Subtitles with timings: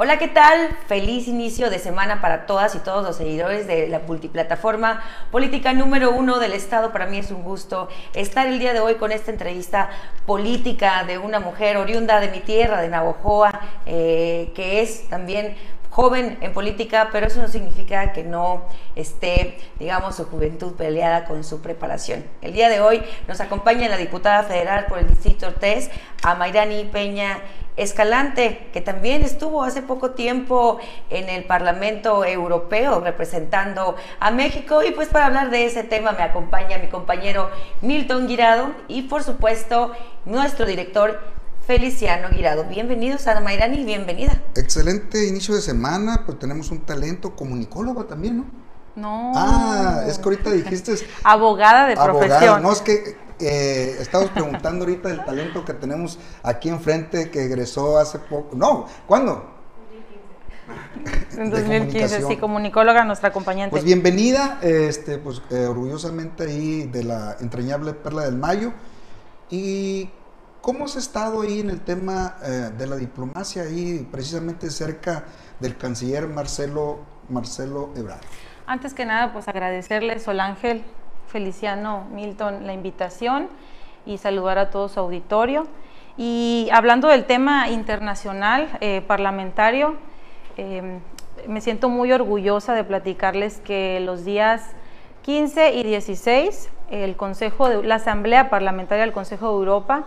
[0.00, 0.76] Hola, ¿qué tal?
[0.86, 6.12] Feliz inicio de semana para todas y todos los seguidores de la multiplataforma política número
[6.12, 6.92] uno del Estado.
[6.92, 9.90] Para mí es un gusto estar el día de hoy con esta entrevista
[10.24, 15.56] política de una mujer oriunda de mi tierra, de Navojoa, eh, que es también
[15.98, 18.62] joven en política, pero eso no significa que no
[18.94, 22.24] esté, digamos, su juventud peleada con su preparación.
[22.40, 25.90] El día de hoy nos acompaña la diputada federal por el Distrito 3,
[26.22, 27.40] Amairani Peña
[27.76, 30.78] Escalante, que también estuvo hace poco tiempo
[31.10, 34.84] en el Parlamento Europeo representando a México.
[34.84, 39.24] Y pues para hablar de ese tema me acompaña mi compañero Milton Guirado y por
[39.24, 39.90] supuesto
[40.26, 41.37] nuestro director
[41.68, 42.64] Feliciano Guirado.
[42.64, 44.40] Bienvenidos a Mayrani, bienvenida.
[44.54, 48.46] Excelente inicio de semana, pues tenemos un talento comunicólogo también, ¿no?
[48.96, 49.32] No.
[49.36, 50.94] Ah, es que ahorita dijiste...
[51.24, 52.20] abogada de abogada.
[52.20, 52.62] profesión.
[52.62, 57.98] No, es que eh, estamos preguntando ahorita del talento que tenemos aquí enfrente que egresó
[57.98, 58.56] hace poco.
[58.56, 59.50] No, ¿cuándo?
[61.36, 63.72] En 2015, sí, comunicóloga, nuestra acompañante.
[63.72, 68.72] Pues bienvenida, este, pues eh, orgullosamente ahí de la entrañable Perla del Mayo.
[69.50, 70.10] Y
[70.60, 75.24] ¿Cómo has estado ahí en el tema eh, de la diplomacia, ahí precisamente cerca
[75.60, 78.20] del canciller Marcelo, Marcelo Ebrard?
[78.66, 80.82] Antes que nada, pues agradecerle, Sol Ángel,
[81.28, 83.48] Feliciano, Milton, la invitación
[84.04, 85.66] y saludar a todo su auditorio.
[86.16, 89.94] Y hablando del tema internacional, eh, parlamentario,
[90.56, 90.98] eh,
[91.46, 94.62] me siento muy orgullosa de platicarles que los días
[95.22, 100.06] 15 y 16, el Consejo de, la Asamblea Parlamentaria del Consejo de Europa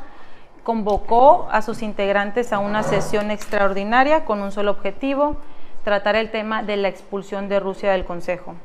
[0.63, 5.37] convocó a sus integrantes a una sesión extraordinaria con un solo objetivo,
[5.83, 8.55] tratar el tema de la expulsión de Rusia del Consejo.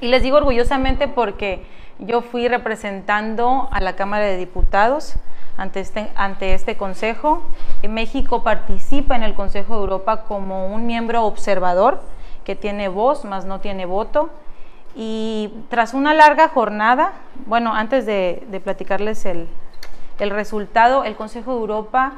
[0.00, 1.64] Y les digo orgullosamente porque
[1.98, 5.14] yo fui representando a la Cámara de Diputados
[5.56, 7.42] ante este, ante este Consejo.
[7.88, 12.02] México participa en el Consejo de Europa como un miembro observador
[12.44, 14.30] que tiene voz, más no tiene voto.
[14.94, 17.12] Y tras una larga jornada,
[17.46, 19.48] bueno, antes de platicarles el,
[20.18, 22.14] el resultado, el Consejo de Europa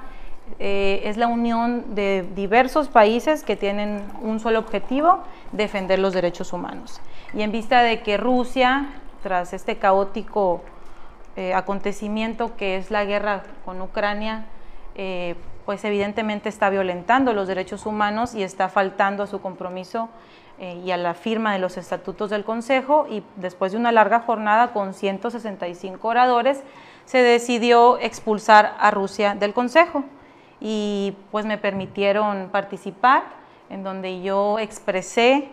[0.58, 5.20] eh, es la unión de diversos países que tienen un solo objetivo,
[5.52, 7.00] defender los derechos humanos.
[7.32, 8.90] Y en vista de que Rusia,
[9.22, 10.62] tras este caótico
[11.36, 14.44] eh, acontecimiento que es la guerra con Ucrania,
[14.94, 15.34] eh,
[15.64, 20.10] pues evidentemente está violentando los derechos humanos y está faltando a su compromiso
[20.84, 24.72] y a la firma de los estatutos del Consejo y después de una larga jornada
[24.72, 26.62] con 165 oradores,
[27.06, 30.04] se decidió expulsar a Rusia del Consejo
[30.60, 33.24] y pues me permitieron participar
[33.70, 35.50] en donde yo expresé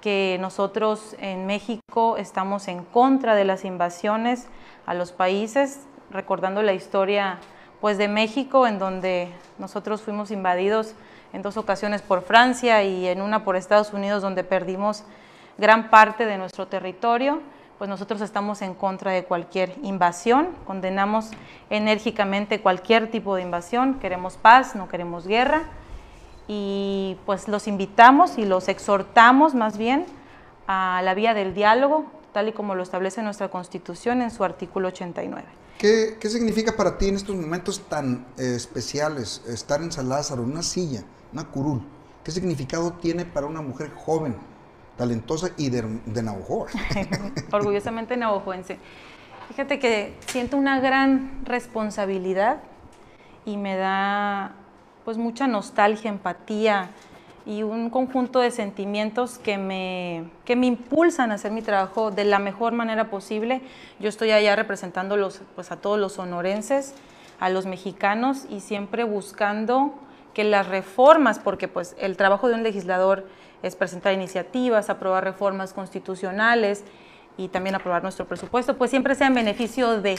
[0.00, 4.48] que nosotros en México estamos en contra de las invasiones
[4.86, 7.38] a los países, recordando la historia
[7.80, 10.94] pues de México en donde nosotros fuimos invadidos
[11.32, 15.04] en dos ocasiones por Francia y en una por Estados Unidos donde perdimos
[15.58, 17.40] gran parte de nuestro territorio
[17.78, 21.30] pues nosotros estamos en contra de cualquier invasión, condenamos
[21.70, 25.64] enérgicamente cualquier tipo de invasión, queremos paz, no queremos guerra
[26.46, 30.06] y pues los invitamos y los exhortamos más bien
[30.66, 34.88] a la vía del diálogo, tal y como lo establece nuestra Constitución en su artículo
[34.88, 35.44] 89.
[35.78, 40.62] ¿Qué, qué significa para ti en estos momentos tan eh, especiales estar en en una
[40.62, 41.02] silla,
[41.32, 41.82] una curul?
[42.22, 44.36] ¿Qué significado tiene para una mujer joven
[44.96, 46.22] talentosa y de, de.
[47.52, 48.78] Orgullosamente navajoense.
[49.48, 52.58] Fíjate que siento una gran responsabilidad
[53.44, 54.52] y me da
[55.04, 56.90] pues mucha nostalgia, empatía
[57.46, 62.24] y un conjunto de sentimientos que me, que me impulsan a hacer mi trabajo de
[62.24, 63.60] la mejor manera posible.
[64.00, 66.94] Yo estoy allá representando los, pues, a todos los sonorenses,
[67.40, 69.92] a los mexicanos y siempre buscando
[70.34, 73.26] que las reformas, porque pues el trabajo de un legislador
[73.62, 76.84] es presentar iniciativas, aprobar reformas constitucionales
[77.38, 80.18] y también aprobar nuestro presupuesto, pues siempre sea en beneficio de,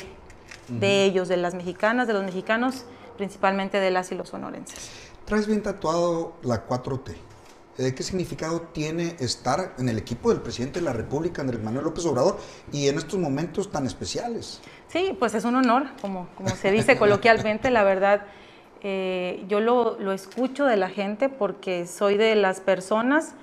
[0.67, 2.85] de ellos, de las mexicanas, de los mexicanos,
[3.17, 4.89] principalmente de las y los sonorenses.
[5.25, 7.15] Traes bien tatuado la 4T.
[7.77, 11.83] Eh, ¿Qué significado tiene estar en el equipo del presidente de la República, Andrés Manuel
[11.83, 12.37] López Obrador,
[12.71, 14.61] y en estos momentos tan especiales?
[14.87, 18.25] Sí, pues es un honor, como, como se dice coloquialmente, la verdad.
[18.87, 23.33] Eh, yo lo, lo, escucho de la gente porque soy de las personas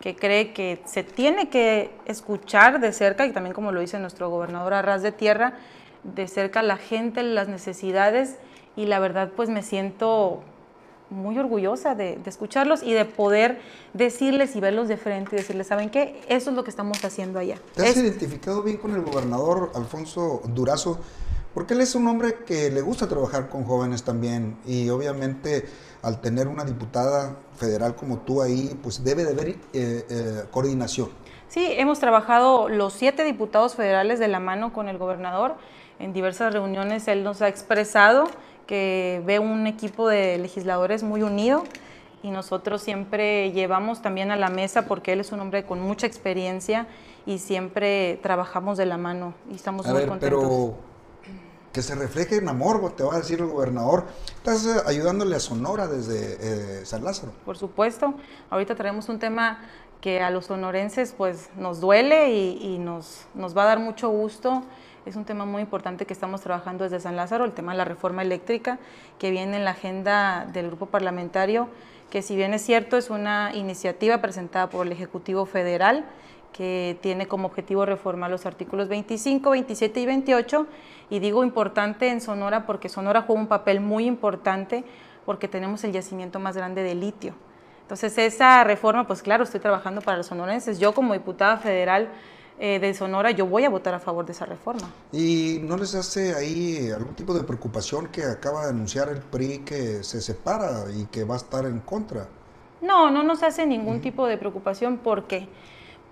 [0.00, 4.30] que cree que se tiene que escuchar de cerca, y también como lo dice nuestro
[4.30, 5.52] gobernador Arras de Tierra,
[6.02, 8.36] de cerca la gente, las necesidades,
[8.74, 10.40] y la verdad pues me siento
[11.10, 13.60] muy orgullosa de, de, escucharlos y de poder
[13.92, 16.22] decirles y verlos de frente y decirles, ¿saben qué?
[16.30, 17.58] Eso es lo que estamos haciendo allá.
[17.74, 20.98] ¿Te has identificado bien con el gobernador Alfonso Durazo?
[21.56, 25.64] Porque él es un hombre que le gusta trabajar con jóvenes también y obviamente
[26.02, 31.08] al tener una diputada federal como tú ahí, pues debe de haber eh, eh, coordinación.
[31.48, 35.54] Sí, hemos trabajado los siete diputados federales de la mano con el gobernador.
[35.98, 38.24] En diversas reuniones él nos ha expresado
[38.66, 41.64] que ve un equipo de legisladores muy unido
[42.22, 46.06] y nosotros siempre llevamos también a la mesa porque él es un hombre con mucha
[46.06, 46.86] experiencia
[47.24, 50.20] y siempre trabajamos de la mano y estamos muy contentos.
[50.20, 50.95] Pero
[51.76, 54.06] que se refleje en amor, te va a decir el gobernador.
[54.34, 57.32] Estás eh, ayudándole a Sonora desde eh, San Lázaro.
[57.44, 58.14] Por supuesto.
[58.48, 59.58] Ahorita traemos un tema
[60.00, 64.08] que a los sonorenses pues nos duele y, y nos, nos va a dar mucho
[64.08, 64.62] gusto
[65.04, 67.84] es un tema muy importante que estamos trabajando desde San Lázaro, el tema de la
[67.84, 68.78] reforma eléctrica,
[69.18, 71.68] que viene en la agenda del grupo parlamentario,
[72.10, 76.06] que si bien es cierto, es una iniciativa presentada por el Ejecutivo Federal,
[76.56, 80.66] que tiene como objetivo reformar los artículos 25, 27 y 28.
[81.10, 84.84] Y digo importante en Sonora porque Sonora juega un papel muy importante
[85.26, 87.34] porque tenemos el yacimiento más grande de litio.
[87.82, 90.78] Entonces esa reforma, pues claro, estoy trabajando para los sonorenses.
[90.78, 92.08] Yo como diputada federal
[92.58, 94.90] eh, de Sonora, yo voy a votar a favor de esa reforma.
[95.12, 99.58] ¿Y no les hace ahí algún tipo de preocupación que acaba de anunciar el PRI
[99.58, 102.28] que se separa y que va a estar en contra?
[102.80, 104.96] No, no nos hace ningún tipo de preocupación.
[104.98, 105.48] ¿Por qué?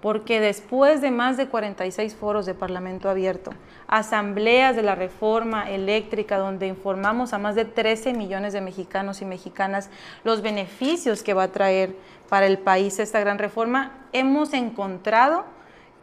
[0.05, 3.53] Porque después de más de 46 foros de Parlamento abierto,
[3.87, 9.25] asambleas de la reforma eléctrica, donde informamos a más de 13 millones de mexicanos y
[9.25, 9.89] mexicanas
[10.23, 11.97] los beneficios que va a traer
[12.29, 15.47] para el país esta gran reforma, hemos encontrado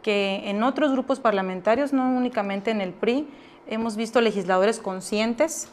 [0.02, 3.28] que en otros grupos parlamentarios, no únicamente en el PRI,
[3.68, 5.68] hemos visto legisladores conscientes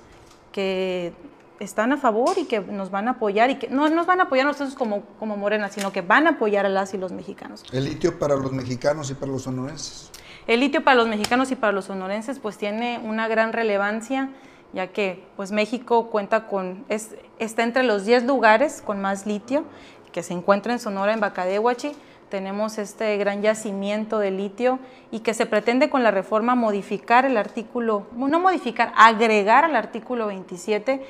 [0.52, 1.14] que
[1.60, 4.24] están a favor y que nos van a apoyar y que no nos van a
[4.24, 7.64] apoyar nosotros como, como Morena, sino que van a apoyar a las y los mexicanos.
[7.72, 10.12] ¿El litio para los mexicanos y para los sonorenses?
[10.48, 14.30] El litio para los mexicanos y para los sonorenses pues tiene una gran relevancia
[14.74, 19.64] ya que pues México cuenta con, es, está entre los 10 lugares con más litio
[20.12, 21.92] que se encuentra en Sonora, en Bacadehuachi,
[22.30, 24.80] tenemos este gran yacimiento de litio
[25.12, 30.28] y que se pretende con la reforma modificar el artículo, no modificar, agregar al artículo
[30.28, 31.04] 27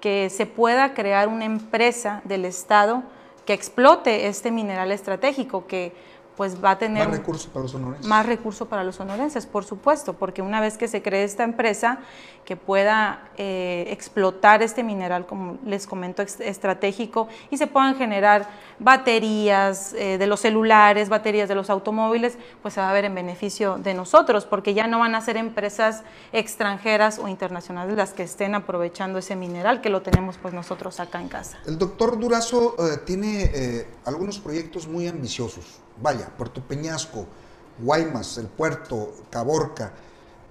[0.00, 3.02] que se pueda crear una empresa del Estado
[3.44, 5.94] que explote este mineral estratégico que
[6.36, 8.06] pues va a tener más recursos para los sonorenses.
[8.06, 12.00] Más recursos para los sonorenses, por supuesto, porque una vez que se cree esta empresa
[12.44, 18.46] que pueda eh, explotar este mineral, como les comento, estratégico, y se puedan generar
[18.78, 23.14] baterías eh, de los celulares, baterías de los automóviles, pues se va a ver en
[23.14, 26.02] beneficio de nosotros, porque ya no van a ser empresas
[26.32, 31.20] extranjeras o internacionales las que estén aprovechando ese mineral, que lo tenemos pues nosotros acá
[31.20, 31.58] en casa.
[31.66, 37.26] El doctor Durazo eh, tiene algunos proyectos muy ambiciosos vaya, Puerto Peñasco,
[37.78, 39.92] Guaymas, el puerto, Caborca,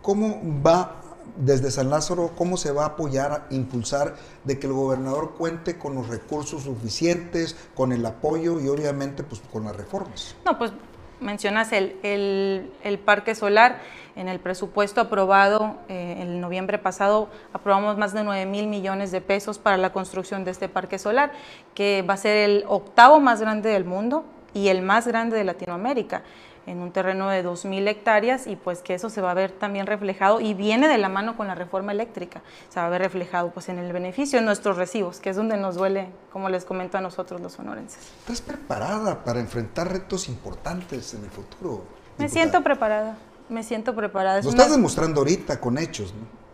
[0.02, 1.02] ¿cómo va
[1.38, 5.96] desde San Lázaro, cómo se va a apoyar, impulsar de que el gobernador cuente con
[5.96, 10.36] los recursos suficientes, con el apoyo y obviamente pues con las reformas?
[10.46, 10.72] No, pues
[11.20, 13.80] mencionas el, el, parque solar.
[14.16, 19.20] En el presupuesto aprobado eh, en noviembre pasado, aprobamos más de 9 mil millones de
[19.20, 21.34] pesos para la construcción de este parque solar,
[21.74, 24.26] que va a ser el octavo más grande del mundo
[24.56, 26.24] y el más grande de Latinoamérica
[26.66, 29.86] en un terreno de 2.000 hectáreas y pues que eso se va a ver también
[29.86, 33.52] reflejado y viene de la mano con la reforma eléctrica, se va a ver reflejado
[33.52, 36.98] pues en el beneficio en nuestros recibos, que es donde nos duele, como les comento
[36.98, 38.00] a nosotros los sonorenses.
[38.20, 41.84] ¿Estás preparada para enfrentar retos importantes en el futuro?
[42.18, 43.18] Me siento preparada,
[43.50, 44.42] me siento preparada.
[44.42, 46.46] Lo estás demostrando ahorita con hechos, ¿no?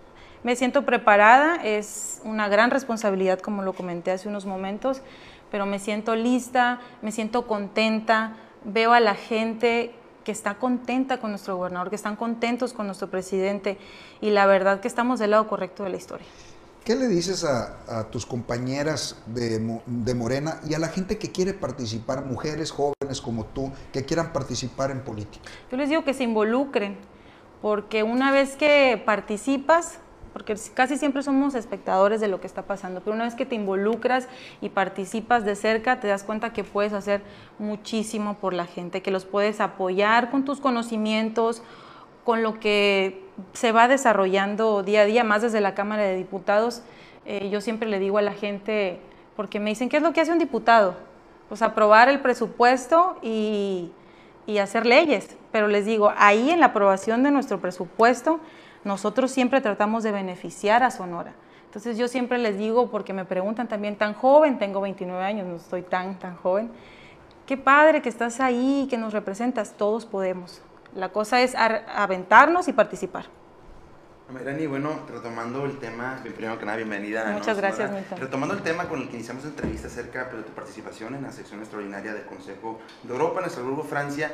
[0.43, 5.01] Me siento preparada, es una gran responsabilidad como lo comenté hace unos momentos,
[5.51, 9.93] pero me siento lista, me siento contenta, veo a la gente
[10.23, 13.77] que está contenta con nuestro gobernador, que están contentos con nuestro presidente
[14.21, 16.27] y la verdad que estamos del lado correcto de la historia.
[16.83, 21.53] ¿Qué le dices a, tus compañeras de, de, Morena y a la gente que quiere
[21.53, 25.47] participar, mujeres jóvenes como tú, que quieran participar en política?
[25.69, 26.97] Yo les digo que se involucren,
[27.61, 29.99] porque una vez que participas,
[30.33, 33.55] porque casi siempre somos espectadores de lo que está pasando, pero una vez que te
[33.55, 34.27] involucras
[34.61, 37.21] y participas de cerca, te das cuenta que puedes hacer
[37.59, 41.61] muchísimo por la gente, que los puedes apoyar con tus conocimientos,
[42.23, 43.23] con lo que
[43.53, 46.81] se va desarrollando día a día, más desde la Cámara de Diputados.
[47.25, 48.99] Eh, yo siempre le digo a la gente,
[49.35, 50.95] porque me dicen, ¿qué es lo que hace un diputado?
[51.49, 53.91] Pues aprobar el presupuesto y,
[54.45, 58.39] y hacer leyes, pero les digo, ahí en la aprobación de nuestro presupuesto,
[58.83, 61.33] nosotros siempre tratamos de beneficiar a Sonora.
[61.65, 65.55] Entonces yo siempre les digo, porque me preguntan también, tan joven, tengo 29 años, no
[65.55, 66.69] estoy tan, tan joven,
[67.45, 70.61] qué padre que estás ahí, que nos representas, todos podemos.
[70.95, 73.25] La cosa es aventarnos y participar.
[74.39, 77.31] Irani, bueno, retomando el tema, primero que nada, bienvenida.
[77.33, 78.19] Muchas gracias, Milton.
[78.19, 81.23] Retomando el tema con el que iniciamos la entrevista acerca pues, de tu participación en
[81.23, 84.31] la sección extraordinaria del Consejo de Europa, en nuestro grupo Francia,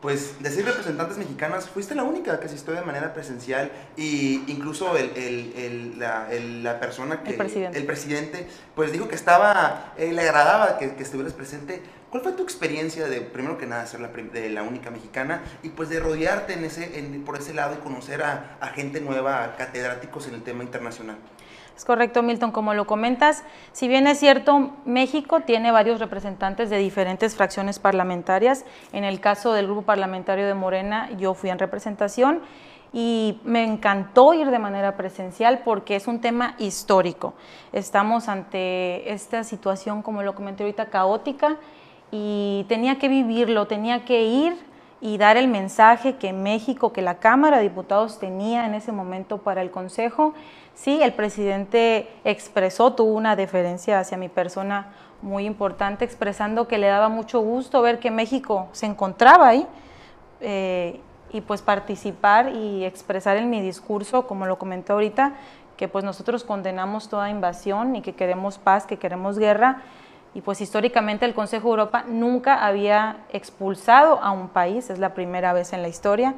[0.00, 4.96] pues de seis representantes mexicanas, fuiste la única que asistió de manera presencial y incluso
[4.96, 6.28] el, el, el, la,
[6.62, 7.30] la, persona que...
[7.30, 7.78] El presidente.
[7.78, 11.82] El presidente, pues dijo que estaba, eh, le agradaba que, que, estuvieras presente.
[12.10, 15.68] ¿Cuál fue tu experiencia de, primero que nada, ser la, de la única mexicana y
[15.68, 19.44] pues de rodearte en ese, en, por ese lado y conocer a, a gente nueva,
[19.44, 21.18] a catedráticos en el tema internacional?
[21.80, 26.76] Es correcto, Milton, como lo comentas, si bien es cierto, México tiene varios representantes de
[26.76, 28.66] diferentes fracciones parlamentarias.
[28.92, 32.40] En el caso del grupo parlamentario de Morena, yo fui en representación
[32.92, 37.32] y me encantó ir de manera presencial porque es un tema histórico.
[37.72, 41.56] Estamos ante esta situación, como lo comenté ahorita, caótica
[42.10, 44.70] y tenía que vivirlo, tenía que ir
[45.00, 49.38] y dar el mensaje que México, que la Cámara de Diputados tenía en ese momento
[49.38, 50.34] para el Consejo.
[50.80, 54.86] Sí, el presidente expresó, tuvo una deferencia hacia mi persona
[55.20, 59.66] muy importante, expresando que le daba mucho gusto ver que México se encontraba ahí
[60.40, 60.98] eh,
[61.34, 65.34] y pues participar y expresar en mi discurso, como lo comenté ahorita,
[65.76, 69.82] que pues nosotros condenamos toda invasión y que queremos paz, que queremos guerra.
[70.32, 75.12] Y pues históricamente el Consejo de Europa nunca había expulsado a un país, es la
[75.12, 76.36] primera vez en la historia,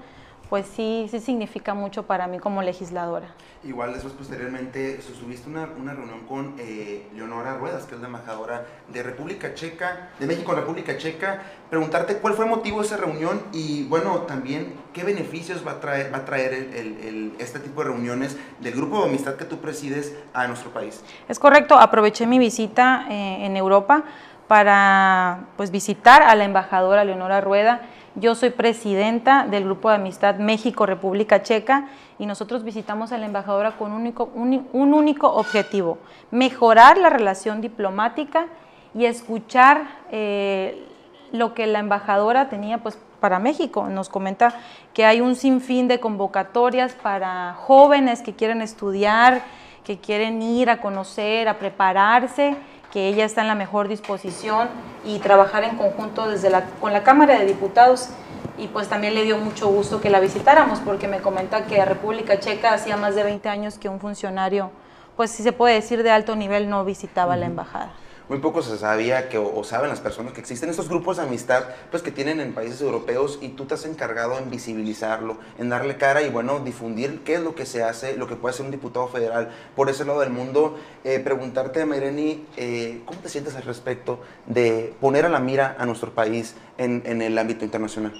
[0.52, 3.28] pues sí, sí significa mucho para mí como legisladora.
[3.64, 8.66] Igual después posteriormente tuviste una, una reunión con eh, Leonora Ruedas, que es la embajadora
[8.88, 11.40] de República Checa, de México en República Checa,
[11.70, 15.80] preguntarte cuál fue el motivo de esa reunión y bueno, también qué beneficios va a
[15.80, 19.46] traer, va a traer el, el, este tipo de reuniones del grupo de amistad que
[19.46, 21.02] tú presides a nuestro país.
[21.30, 24.04] Es correcto, aproveché mi visita eh, en Europa
[24.48, 27.80] para pues, visitar a la embajadora Leonora Rueda
[28.14, 31.88] yo soy presidenta del Grupo de Amistad México-República Checa
[32.18, 35.98] y nosotros visitamos a la embajadora con un único, un, único objetivo,
[36.30, 38.46] mejorar la relación diplomática
[38.94, 40.86] y escuchar eh,
[41.32, 43.88] lo que la embajadora tenía pues, para México.
[43.88, 44.54] Nos comenta
[44.92, 49.42] que hay un sinfín de convocatorias para jóvenes que quieren estudiar,
[49.84, 52.56] que quieren ir a conocer, a prepararse
[52.92, 54.68] que ella está en la mejor disposición
[55.04, 58.10] y trabajar en conjunto desde la, con la Cámara de Diputados.
[58.58, 61.86] Y pues también le dio mucho gusto que la visitáramos porque me comenta que a
[61.86, 64.70] República Checa hacía más de 20 años que un funcionario,
[65.16, 67.92] pues si se puede decir de alto nivel, no visitaba la embajada
[68.32, 71.64] muy poco se sabía que, o, saben las personas que existen estos grupos de amistad
[71.90, 75.98] pues que tienen en países europeos y tú te has encargado en visibilizarlo, en darle
[75.98, 78.72] cara y bueno, difundir qué es lo que se hace, lo que puede hacer un
[78.72, 80.78] diputado federal por ese lado del mundo.
[81.04, 85.84] Eh, preguntarte, Mayreni, eh, ¿cómo te sientes al respecto de poner a la mira a
[85.84, 88.14] nuestro país en, en el ámbito internacional?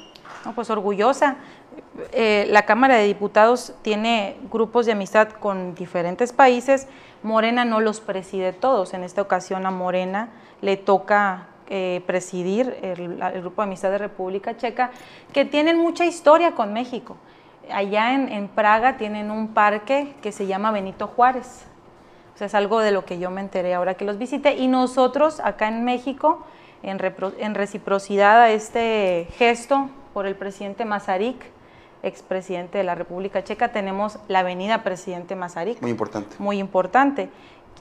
[0.45, 1.37] No, pues orgullosa.
[2.12, 6.88] Eh, la Cámara de Diputados tiene grupos de amistad con diferentes países.
[7.23, 8.95] Morena no los preside todos.
[8.95, 14.57] En esta ocasión a Morena le toca eh, presidir el, Grupo de Amistad de República
[14.57, 14.91] Checa,
[15.33, 17.17] que tienen mucha historia con México.
[17.71, 21.67] Allá en, Praga tienen un parque que se llama Benito Juárez.
[22.35, 24.57] O sea, es algo de lo que yo me enteré ahora que los visité.
[24.57, 26.45] Y nosotros acá en México,
[26.83, 26.99] en,
[27.38, 31.37] en reciprocidad a este gesto por el presidente Mazarik,
[32.02, 35.80] expresidente de la República Checa, tenemos la avenida Presidente Mazarik.
[35.80, 36.37] Muy importante.
[36.38, 37.30] Muy importante.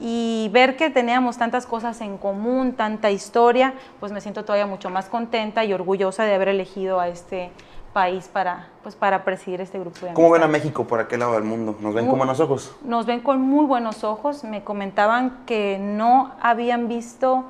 [0.00, 4.90] Y ver que teníamos tantas cosas en común, tanta historia, pues me siento todavía mucho
[4.90, 7.50] más contenta y orgullosa de haber elegido a este
[7.92, 11.34] país para, pues para presidir este grupo de ¿Cómo ven a México por aquel lado
[11.34, 11.76] del mundo?
[11.80, 12.74] ¿Nos ven con buenos ojos?
[12.82, 14.44] Nos ven con muy buenos ojos.
[14.44, 17.44] Me comentaban que no habían visto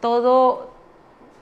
[0.00, 0.70] todo,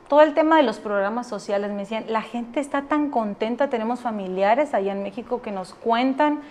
[0.08, 4.00] todo el tema de los programas sociales, me decían, la gente está tan contenta, tenemos
[4.00, 6.42] familiares allá en México que nos cuentan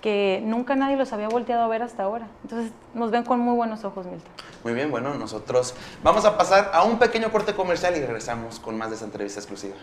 [0.00, 2.26] que nunca nadie los había volteado a ver hasta ahora.
[2.42, 4.30] Entonces nos ven con muy buenos ojos, Milton.
[4.64, 8.76] Muy bien, bueno, nosotros vamos a pasar a un pequeño corte comercial y regresamos con
[8.76, 9.76] más de esta entrevista exclusiva.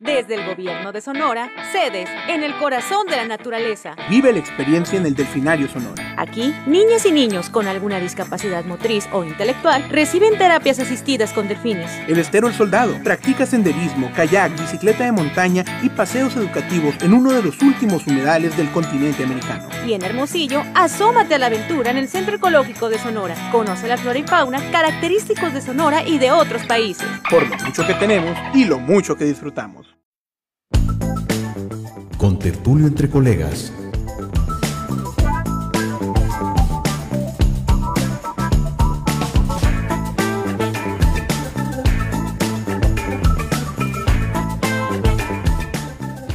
[0.00, 3.96] Desde el gobierno de Sonora, sedes en el corazón de la naturaleza.
[4.08, 6.14] Vive la experiencia en el Delfinario Sonora.
[6.16, 11.90] Aquí, niñas y niños con alguna discapacidad motriz o intelectual reciben terapias asistidas con delfines.
[12.06, 17.32] El Estero El Soldado practica senderismo, kayak, bicicleta de montaña y paseos educativos en uno
[17.32, 19.68] de los últimos humedales del continente americano.
[19.88, 23.34] Y en Hermosillo, asómate a la aventura en el Centro Ecológico de Sonora.
[23.50, 27.08] Conoce la flora y fauna característicos de Sonora y de otros países.
[27.30, 29.86] Por lo mucho que tenemos y lo mucho que disfrutamos
[32.18, 33.72] con tertulio entre colegas.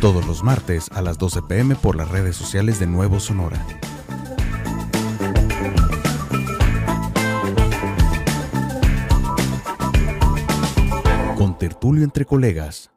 [0.04, 3.66] Todos los martes a las 12 pm por las redes sociales de Nuevo Sonora.
[11.38, 12.92] Con tertulio entre colegas.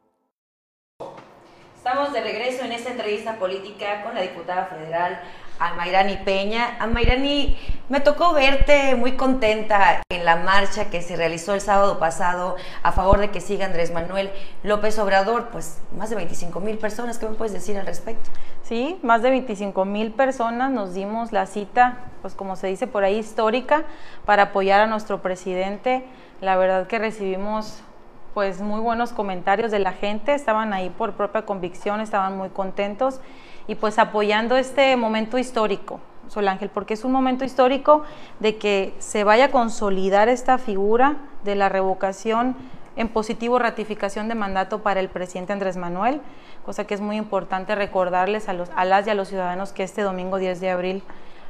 [1.77, 5.17] Estamos de regreso en esta entrevista política con la diputada federal
[5.59, 6.75] Amairani Peña.
[6.77, 12.57] Amairani, me tocó verte muy contenta en la marcha que se realizó el sábado pasado
[12.83, 14.29] a favor de que siga Andrés Manuel
[14.63, 15.47] López Obrador.
[15.51, 18.29] Pues más de 25 mil personas, ¿qué me puedes decir al respecto?
[18.61, 23.05] Sí, más de 25 mil personas nos dimos la cita, pues como se dice por
[23.05, 23.85] ahí, histórica,
[24.25, 26.03] para apoyar a nuestro presidente.
[26.41, 27.81] La verdad que recibimos
[28.37, 33.19] pues muy buenos comentarios de la gente, estaban ahí por propia convicción, estaban muy contentos
[33.65, 38.03] y pues apoyando este momento histórico, Sol Ángel, porque es un momento histórico
[38.39, 42.55] de que se vaya a consolidar esta figura de la revocación
[42.95, 46.21] en positivo ratificación de mandato para el presidente Andrés Manuel,
[46.63, 49.81] cosa que es muy importante recordarles a, los, a las y a los ciudadanos que
[49.81, 51.03] este domingo 10 de abril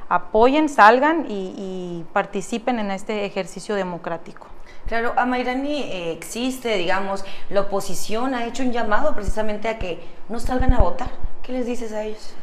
[0.08, 4.46] apoyen, salgan y, y participen en este ejercicio democrático.
[4.86, 10.00] Claro, Amairani eh, existe, digamos, la oposición ha hecho un llamado precisamente a que
[10.30, 11.10] no salgan a votar.
[11.42, 12.34] ¿Qué les dices a ellos?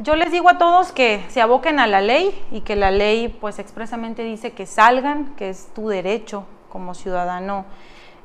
[0.00, 3.28] Yo les digo a todos que se aboquen a la ley y que la ley
[3.28, 7.64] pues expresamente dice que salgan, que es tu derecho como ciudadano.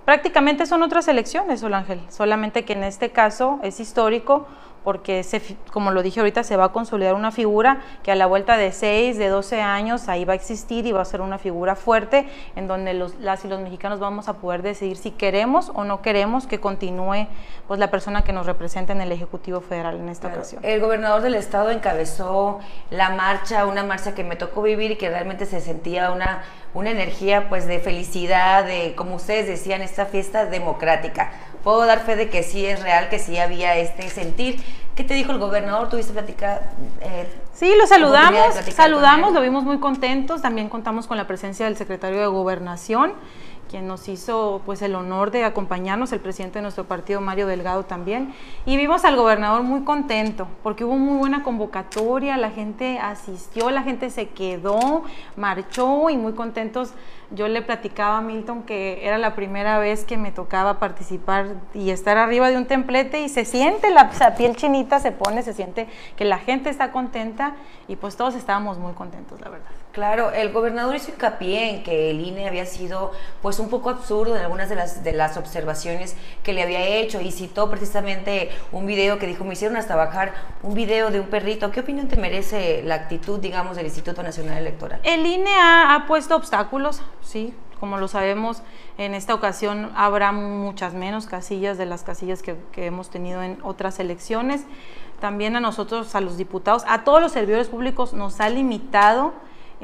[0.05, 4.48] Prácticamente son otras elecciones, Sol Ángel, solamente que en este caso es histórico
[4.86, 5.42] porque, se,
[5.74, 8.72] como lo dije ahorita, se va a consolidar una figura que a la vuelta de
[8.72, 12.30] 6, de 12 años, ahí va a existir y va a ser una figura fuerte
[12.56, 16.04] en donde los, las y los mexicanos vamos a poder decidir si queremos o no
[16.04, 17.27] queremos que continúe
[17.68, 20.63] pues, la persona que nos representa en el Ejecutivo Federal en esta Claro, ocasión.
[20.63, 22.60] El gobernador del estado encabezó
[22.92, 26.44] la marcha, una marcha que me tocó vivir y que realmente se sentía una,
[26.75, 31.32] una energía pues de felicidad, de como ustedes decían, esta fiesta democrática.
[31.65, 34.63] Puedo dar fe de que sí es real, que sí había este sentir.
[34.95, 35.89] ¿Qué te dijo el gobernador?
[35.89, 36.72] ¿Tuviste platicar?
[37.01, 40.41] Eh, Sí, lo saludamos, saludamos, lo vimos muy contentos.
[40.41, 43.13] También contamos con la presencia del secretario de Gobernación,
[43.69, 47.86] quien nos hizo pues el honor de acompañarnos, el presidente de nuestro partido, Mario Delgado
[47.86, 48.34] también.
[48.65, 53.84] Y vimos al gobernador muy contento, porque hubo muy buena convocatoria, la gente asistió, la
[53.84, 55.04] gente se quedó,
[55.38, 56.91] marchó y muy contentos.
[57.36, 61.89] Yo le platicaba a Milton que era la primera vez que me tocaba participar y
[61.89, 65.88] estar arriba de un templete y se siente la, piel chinita, se pone, se siente
[66.15, 67.56] que la gente está contenta
[67.88, 69.85] y pues todos estábamos muy contentos, la verdad.
[69.95, 74.36] Claro, el gobernador hizo hincapié en que el INE había sido pues un poco absurdo
[74.36, 78.86] en algunas de las, de las observaciones que le había hecho y citó precisamente un
[78.86, 81.71] video que dijo, me hicieron hasta bajar un video de un perrito.
[81.71, 84.99] ¿Qué opinión te merece la actitud, digamos, del Instituto Nacional Electoral?
[85.03, 88.63] El INE ha, ha puesto obstáculos, sí, como lo sabemos,
[88.97, 93.60] en esta ocasión habrá muchas menos casillas de las casillas que, que hemos tenido en
[93.63, 94.65] otras elecciones.
[95.21, 99.34] También a nosotros, a los diputados, a todos los servidores públicos nos ha limitado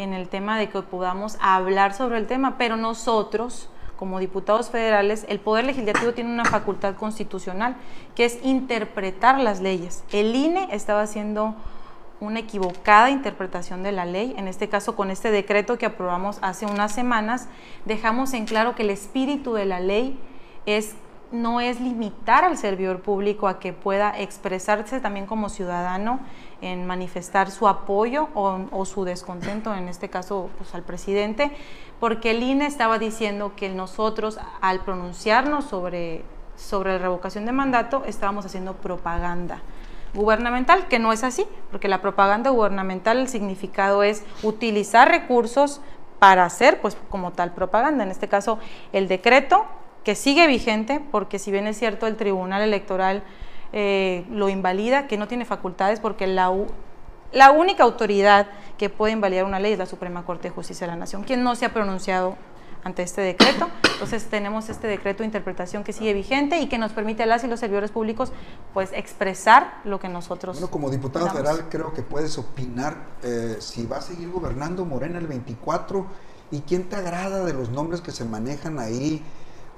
[0.02, 5.26] en el tema de que podamos hablar sobre el tema, pero nosotros, como diputados federales,
[5.30, 7.76] el Poder Legislativo tiene una facultad constitucional
[8.16, 10.04] que es interpretar las leyes.
[10.12, 11.56] El INE estaba haciendo
[12.22, 14.34] una equivocada interpretación de la ley.
[14.38, 17.48] En este caso, con este decreto que aprobamos hace unas semanas,
[17.86, 20.20] dejamos en claro que el espíritu de la ley
[20.66, 20.96] es
[21.32, 26.20] no es limitar al servidor público a que pueda expresarse también como ciudadano
[26.62, 31.52] en manifestar su apoyo o, su descontento, en este caso pues, al presidente,
[32.00, 36.24] porque el INE estaba diciendo que nosotros al pronunciarnos sobre,
[36.56, 39.62] sobre la revocación de mandato estábamos haciendo propaganda
[40.14, 45.82] gubernamental, que no es así, porque la propaganda gubernamental, el significado es utilizar recursos
[46.20, 48.04] para hacer, pues, como tal propaganda.
[48.04, 48.60] En este caso,
[48.94, 49.66] el decreto,
[50.04, 53.24] que sigue vigente, porque si bien es cierto, el Tribunal Electoral
[53.74, 56.52] eh, lo invalida, que no tiene facultades, porque la,
[57.32, 60.94] la única autoridad que puede invalidar una ley es la Suprema Corte de Justicia de
[60.94, 62.36] la Nación, quien no se ha pronunciado
[62.84, 63.70] ante este decreto.
[63.94, 67.44] Entonces tenemos este decreto de interpretación que sigue vigente y que nos permite a las
[67.44, 68.32] y los servidores públicos
[68.74, 73.86] pues expresar lo que nosotros Bueno, como diputado federal creo que puedes opinar eh, si
[73.86, 76.08] va a seguir gobernando Morena el 24
[76.50, 79.24] y quién te agrada de los nombres que se manejan ahí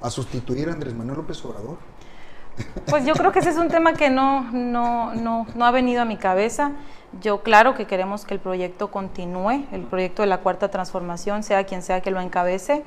[0.03, 1.77] a sustituir a Andrés Manuel López Obrador.
[2.85, 6.01] Pues yo creo que ese es un tema que no, no, no, no ha venido
[6.03, 6.73] a mi cabeza.
[7.21, 11.63] Yo claro que queremos que el proyecto continúe, el proyecto de la cuarta transformación, sea
[11.65, 12.83] quien sea que lo encabece.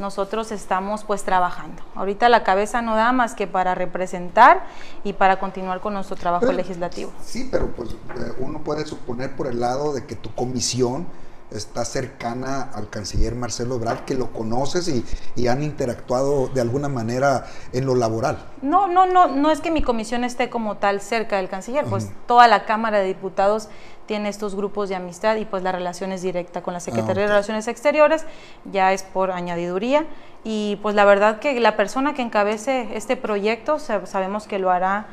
[0.00, 1.82] Nosotros estamos pues trabajando.
[1.94, 4.64] Ahorita la cabeza no da más que para representar
[5.04, 7.12] y para continuar con nuestro trabajo Pero- legislativo.
[7.22, 11.06] Sí, pero pues eh, uno puede suponer por el lado de que tu comisión
[11.54, 15.04] está cercana al canciller Marcelo Ebrard, que lo conoces y,
[15.36, 18.38] y han interactuado de alguna manera en lo laboral.
[18.62, 22.10] No, no, no, no es que mi comisión esté como tal cerca del canciller, pues
[22.26, 23.68] toda la Cámara de Diputados
[24.06, 27.28] tiene estos grupos de amistad y pues la relación es directa con la Secretaría de.
[27.28, 28.26] Relaciones Exteriores,
[28.70, 30.04] ya es por añadiduría
[30.44, 34.70] y pues la verdad que la persona que encabece este proyecto sa- sabemos que lo
[34.70, 35.06] hará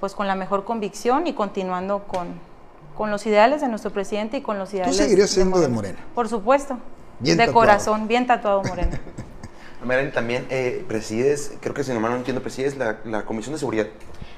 [0.00, 2.38] pues con la mejor convicción y continuando con,
[2.96, 5.98] con los ideales de nuestro presidente y con los ideales seguirías siendo de Morena?
[6.14, 6.78] Por supuesto,
[7.20, 7.66] Bien de tatuado.
[7.66, 9.00] corazón, bien tatuado Morena.
[9.84, 13.52] Mayrani, también eh, presides, creo que si no mal no entiendo, presides la, la Comisión
[13.52, 13.86] de Seguridad,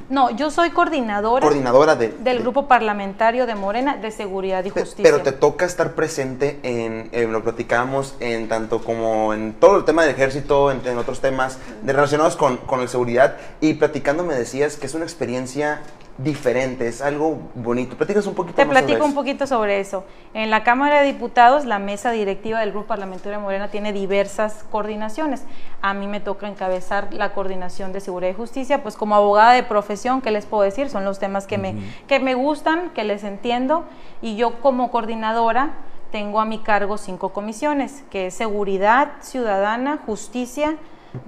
[0.08, 2.08] No, yo soy coordinadora, coordinadora de...
[2.08, 5.04] del de- grupo parlamentario de Morena de Seguridad y Justicia.
[5.04, 9.84] Pero te toca estar presente en, en lo platicamos, en tanto como en todo el
[9.84, 13.36] tema del ejército, en, en otros temas de, relacionados con, con la seguridad.
[13.60, 15.80] Y platicando me decías que es una experiencia
[16.18, 17.96] diferente, es algo bonito.
[17.96, 19.20] Platicas un poquito Te más sobre platico un eso.
[19.20, 20.04] poquito sobre eso.
[20.34, 24.64] En la Cámara de Diputados, la mesa directiva del Grupo Parlamentario de Morena tiene diversas
[24.70, 25.44] coordinaciones.
[25.82, 29.62] A mí me toca encabezar la coordinación de Seguridad y Justicia, pues como abogada de
[29.62, 30.88] profesión, ¿qué les puedo decir?
[30.88, 31.74] Son los temas que, me,
[32.08, 33.84] que me gustan, que les entiendo,
[34.22, 35.74] y yo como coordinadora
[36.12, 40.76] tengo a mi cargo cinco comisiones, que es Seguridad Ciudadana, Justicia,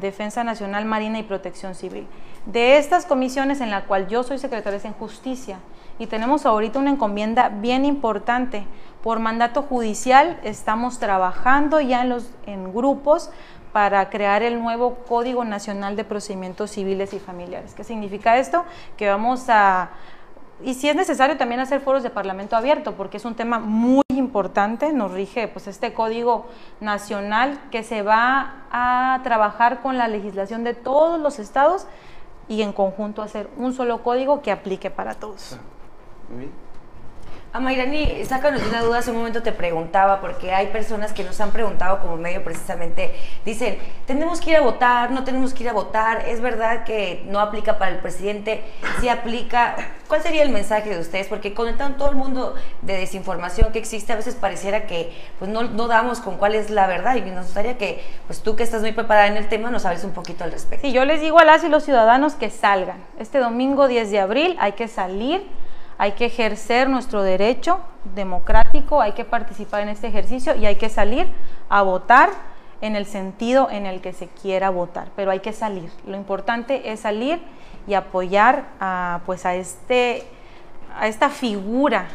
[0.00, 2.06] Defensa Nacional, Marina y Protección Civil.
[2.48, 5.58] De estas comisiones en la cual yo soy secretaria es en Justicia
[5.98, 8.66] y tenemos ahorita una encomienda bien importante.
[9.02, 13.30] Por mandato judicial estamos trabajando ya en, los, en grupos
[13.74, 17.74] para crear el nuevo Código Nacional de Procedimientos Civiles y Familiares.
[17.74, 18.64] ¿Qué significa esto?
[18.96, 19.90] Que vamos a
[20.64, 24.02] y si es necesario también hacer foros de parlamento abierto, porque es un tema muy
[24.08, 26.46] importante, nos rige pues este código
[26.80, 31.86] nacional que se va a trabajar con la legislación de todos los estados
[32.48, 35.56] y en conjunto hacer un solo código que aplique para todos.
[37.50, 41.40] Amairani, sácanos de una duda, hace un momento te preguntaba, porque hay personas que nos
[41.40, 45.70] han preguntado como medio precisamente, dicen, tenemos que ir a votar, no tenemos que ir
[45.70, 48.62] a votar, es verdad que no aplica para el presidente,
[49.00, 49.76] sí aplica,
[50.08, 51.26] ¿cuál sería el mensaje de ustedes?
[51.28, 55.62] Porque con todo el mundo de desinformación que existe, a veces pareciera que pues no,
[55.62, 58.82] no damos con cuál es la verdad y nos gustaría que pues tú que estás
[58.82, 60.86] muy preparada en el tema nos hables un poquito al respecto.
[60.86, 62.98] Sí, yo les digo a las y los ciudadanos que salgan.
[63.18, 65.46] Este domingo 10 de abril hay que salir,
[65.98, 67.80] hay que ejercer nuestro derecho
[68.14, 71.26] democrático, hay que participar en este ejercicio y hay que salir
[71.68, 72.30] a votar
[72.80, 75.90] en el sentido en el que se quiera votar, pero hay que salir.
[76.06, 77.40] Lo importante es salir
[77.88, 80.22] y apoyar a, pues a, este,
[80.96, 82.06] a esta figura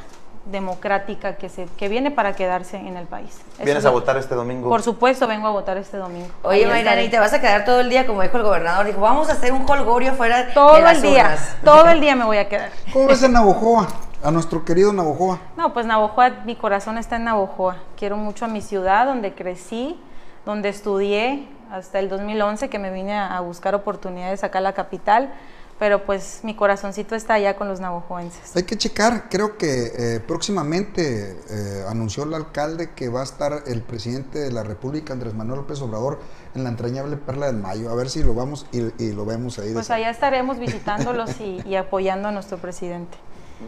[0.45, 3.29] democrática que, se, que viene para quedarse en el país.
[3.56, 4.69] Eso ¿Vienes es a lo- votar este domingo?
[4.69, 6.27] Por supuesto, vengo a votar este domingo.
[6.43, 7.10] Oye, Mayrani, estaré.
[7.10, 8.86] ¿te vas a quedar todo el día como dijo el gobernador?
[8.86, 11.56] Dijo, vamos a hacer un holgorio fuera Todo de las el día, urnas.
[11.63, 12.71] todo el día me voy a quedar.
[12.91, 13.88] ¿Cómo ves a Navojoa?
[14.23, 15.39] A nuestro querido Navojoa.
[15.58, 17.77] No, pues Navojoa, mi corazón está en Navojoa.
[17.97, 19.99] Quiero mucho a mi ciudad, donde crecí,
[20.45, 24.73] donde estudié hasta el 2011, que me vine a a buscar oportunidades acá a la
[24.73, 25.29] capital.
[25.79, 28.55] Pero pues mi corazoncito está allá con los navojoenses.
[28.55, 33.63] Hay que checar, creo que eh, próximamente eh, anunció el alcalde que va a estar
[33.67, 36.19] el presidente de la República, Andrés Manuel López Obrador,
[36.55, 37.89] en la entrañable Perla del Mayo.
[37.89, 39.73] A ver si lo vamos y, y lo vemos ahí.
[39.73, 43.17] Pues allá estaremos visitándolos y, y apoyando a nuestro presidente.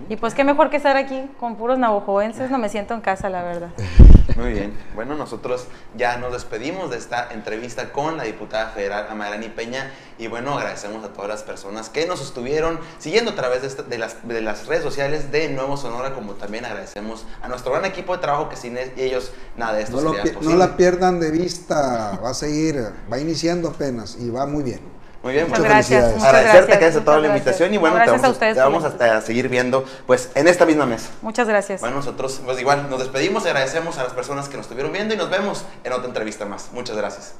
[0.10, 3.30] Y pues qué mejor que estar aquí con puros navojoenses, no me siento en casa,
[3.30, 3.70] la verdad.
[4.36, 4.74] Muy bien.
[4.96, 10.28] Bueno, nosotros ya nos despedimos de esta entrevista con la diputada federal Amarani Peña y
[10.28, 13.98] bueno, agradecemos a todas las personas que nos estuvieron siguiendo a través de, esta- de
[13.98, 18.14] las, de las redes sociales de Nuevo Sonora, como también agradecemos a nuestro gran equipo
[18.16, 20.58] de trabajo que sin ellos nada de esto No, lo sería no posible.
[20.58, 24.95] la pierdan de vista, va a seguir, va iniciando apenas y va muy bien.
[25.26, 26.04] Muy bien, Muchas pues, gracias.
[26.04, 28.30] muchas agradecerte gracias, que hayas aceptado la muchas invitación y bueno, No, te vamos, a
[28.30, 29.18] ustedes te vamos a, invitación.
[29.18, 31.10] a seguir viendo pues en esta misma mesa.
[31.24, 31.82] Muchas gracias.
[31.82, 35.18] Bueno, nosotros pues igual nos despedimos, agradecemos a las personas que nos estuvieron viendo y
[35.18, 36.70] nos vemos en otra entrevista más.
[36.74, 37.34] Muchas gracias.